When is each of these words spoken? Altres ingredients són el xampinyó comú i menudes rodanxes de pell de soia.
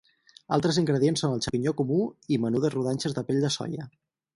Altres 0.55 0.79
ingredients 0.83 1.23
són 1.25 1.37
el 1.37 1.45
xampinyó 1.47 1.75
comú 1.83 2.01
i 2.39 2.43
menudes 2.49 2.77
rodanxes 2.81 3.19
de 3.21 3.29
pell 3.31 3.49
de 3.49 3.59
soia. 3.61 3.93